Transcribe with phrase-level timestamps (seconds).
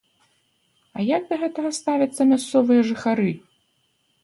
[0.99, 3.31] А як да гэтага ставяцца мясцовыя жыхары?